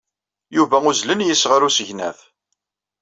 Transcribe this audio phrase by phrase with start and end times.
[0.55, 2.19] Yuba uzzlen yes-s ɣer usegnaf.